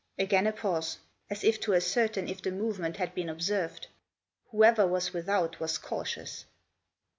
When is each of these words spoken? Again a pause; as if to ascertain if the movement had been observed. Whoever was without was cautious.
Again 0.17 0.47
a 0.47 0.51
pause; 0.51 0.97
as 1.29 1.43
if 1.43 1.59
to 1.59 1.75
ascertain 1.75 2.27
if 2.27 2.41
the 2.41 2.49
movement 2.49 2.97
had 2.97 3.13
been 3.13 3.29
observed. 3.29 3.85
Whoever 4.49 4.87
was 4.87 5.13
without 5.13 5.59
was 5.59 5.77
cautious. 5.77 6.45